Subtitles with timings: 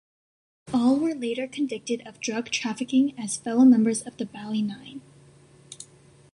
[0.73, 4.99] All were later convicted of drug trafficking as fellow members of the Bali Nine.